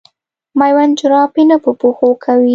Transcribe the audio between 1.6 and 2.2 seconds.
په پښو